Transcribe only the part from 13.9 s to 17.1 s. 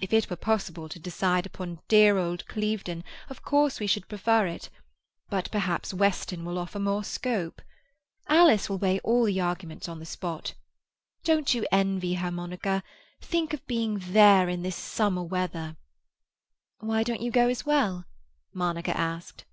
there in this summer weather!" "Why